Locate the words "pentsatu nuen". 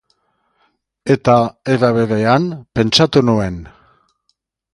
2.79-3.65